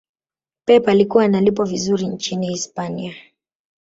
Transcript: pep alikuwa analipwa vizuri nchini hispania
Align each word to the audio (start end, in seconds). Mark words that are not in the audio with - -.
pep 0.65 0.87
alikuwa 0.87 1.23
analipwa 1.25 1.65
vizuri 1.65 2.07
nchini 2.07 2.47
hispania 2.47 3.15